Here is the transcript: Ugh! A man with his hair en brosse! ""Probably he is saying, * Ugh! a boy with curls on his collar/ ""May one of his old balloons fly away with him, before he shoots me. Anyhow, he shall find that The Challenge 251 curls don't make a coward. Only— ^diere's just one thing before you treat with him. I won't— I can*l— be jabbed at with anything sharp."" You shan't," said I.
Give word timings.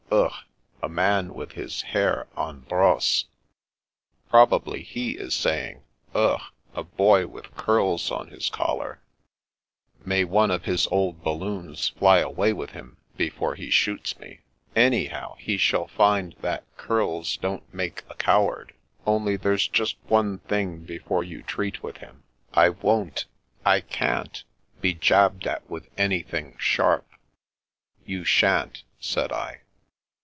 Ugh! 0.13 0.33
A 0.83 0.89
man 0.89 1.33
with 1.33 1.53
his 1.53 1.83
hair 1.83 2.27
en 2.37 2.63
brosse! 2.67 3.25
""Probably 4.29 4.83
he 4.83 5.11
is 5.11 5.33
saying, 5.33 5.83
* 5.99 6.13
Ugh! 6.13 6.41
a 6.75 6.83
boy 6.83 7.27
with 7.27 7.55
curls 7.55 8.11
on 8.11 8.27
his 8.27 8.49
collar/ 8.49 8.99
""May 10.05 10.25
one 10.25 10.51
of 10.51 10.65
his 10.65 10.85
old 10.87 11.23
balloons 11.23 11.89
fly 11.89 12.19
away 12.19 12.51
with 12.51 12.71
him, 12.71 12.97
before 13.15 13.55
he 13.55 13.69
shoots 13.69 14.19
me. 14.19 14.41
Anyhow, 14.75 15.35
he 15.37 15.55
shall 15.55 15.87
find 15.87 16.33
that 16.41 16.65
The 16.75 16.83
Challenge 16.83 16.87
251 16.87 16.87
curls 16.89 17.37
don't 17.37 17.73
make 17.73 18.03
a 18.09 18.15
coward. 18.15 18.73
Only— 19.05 19.37
^diere's 19.37 19.65
just 19.69 19.95
one 20.09 20.39
thing 20.39 20.79
before 20.79 21.23
you 21.23 21.41
treat 21.41 21.81
with 21.81 21.97
him. 21.97 22.23
I 22.53 22.67
won't— 22.67 23.27
I 23.65 23.79
can*l— 23.79 24.29
be 24.81 24.93
jabbed 24.93 25.47
at 25.47 25.69
with 25.69 25.87
anything 25.97 26.57
sharp."" 26.59 27.07
You 28.05 28.25
shan't," 28.25 28.83
said 28.99 29.31
I. 29.31 29.61